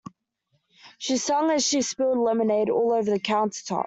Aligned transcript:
She 0.97 1.17
sang 1.17 1.51
as 1.51 1.63
she 1.63 1.83
spilled 1.83 2.17
lemonade 2.17 2.71
all 2.71 2.91
over 2.91 3.11
the 3.11 3.19
countertop. 3.19 3.79